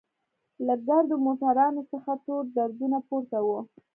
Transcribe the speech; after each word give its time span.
له 0.65 0.75
ګردو 0.87 1.15
موټرانوڅخه 1.25 2.13
تور 2.25 2.43
دودونه 2.55 2.97
پورته 3.07 3.37
وو. 3.45 3.59